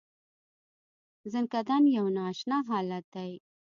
ځنکدن 1.31 1.83
یو 1.97 2.05
نا 2.15 2.23
اشنا 2.31 2.57
حالت 2.69 3.05
دی. 3.15 3.31